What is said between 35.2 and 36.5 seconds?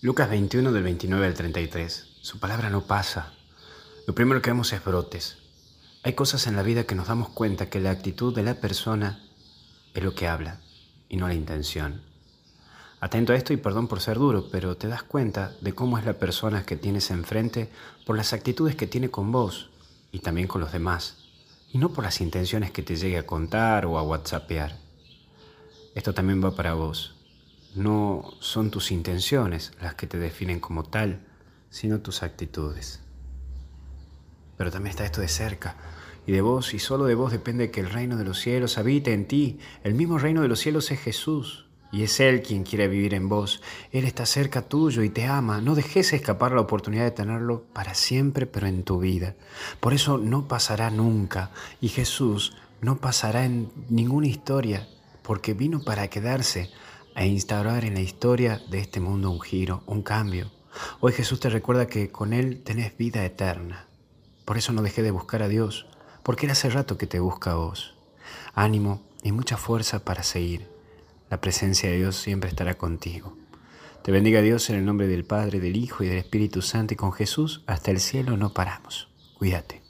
de cerca, y de